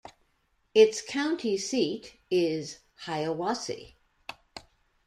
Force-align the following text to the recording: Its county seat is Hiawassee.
Its 0.73 0.99
county 0.99 1.59
seat 1.59 2.15
is 2.31 2.79
Hiawassee. 3.05 3.97